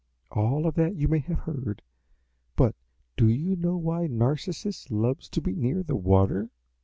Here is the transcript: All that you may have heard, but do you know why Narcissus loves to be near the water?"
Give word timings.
All 0.31 0.71
that 0.71 0.95
you 0.95 1.07
may 1.07 1.19
have 1.19 1.41
heard, 1.41 1.83
but 2.55 2.73
do 3.17 3.27
you 3.29 3.55
know 3.55 3.77
why 3.77 4.07
Narcissus 4.07 4.89
loves 4.89 5.29
to 5.29 5.41
be 5.41 5.53
near 5.53 5.83
the 5.83 5.95
water?" 5.95 6.49